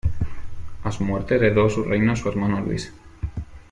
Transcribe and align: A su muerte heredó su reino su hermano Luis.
A 0.83 0.91
su 0.91 1.03
muerte 1.05 1.35
heredó 1.35 1.69
su 1.69 1.83
reino 1.83 2.15
su 2.15 2.27
hermano 2.27 2.59
Luis. 2.59 2.91